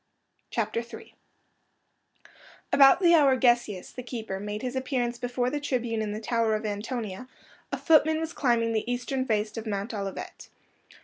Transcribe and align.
CHAPTER 0.49 0.79
III 0.79 1.13
About 2.73 3.01
the 3.01 3.13
hour 3.13 3.37
Gesius, 3.37 3.91
the 3.91 4.01
keeper, 4.01 4.39
made 4.39 4.63
his 4.63 4.75
appearance 4.75 5.19
before 5.19 5.51
the 5.51 5.59
tribune 5.59 6.01
in 6.01 6.11
the 6.11 6.19
Tower 6.19 6.55
of 6.55 6.65
Antonia, 6.65 7.27
a 7.71 7.77
footman 7.77 8.19
was 8.19 8.33
climbing 8.33 8.73
the 8.73 8.91
eastern 8.91 9.25
face 9.25 9.55
of 9.57 9.67
Mount 9.67 9.93
Olivet. 9.93 10.49